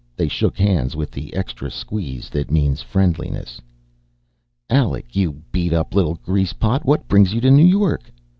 They 0.15 0.27
shook 0.27 0.57
hands, 0.57 0.95
with 0.95 1.11
the 1.11 1.31
extra 1.35 1.69
squeeze 1.69 2.31
that 2.31 2.49
means 2.49 2.81
friendliness. 2.81 3.61
"Alec, 4.67 5.15
you 5.15 5.43
beat 5.51 5.73
up 5.73 5.93
little 5.93 6.15
grease 6.15 6.53
pot, 6.53 6.83
what 6.83 7.07
brings 7.07 7.35
you 7.35 7.41
to 7.41 7.51
New 7.51 7.67
York?" 7.67 8.11